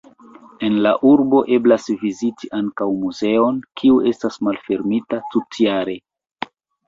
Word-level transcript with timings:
En 0.67 0.77
la 0.85 0.93
urbo 1.09 1.41
eblas 1.57 1.85
viziti 2.03 2.49
ankaŭ 2.61 2.87
muzeon, 3.03 3.59
kiu 3.81 3.99
estas 4.13 4.41
malfermita 4.49 5.21
tutjare. 5.35 5.97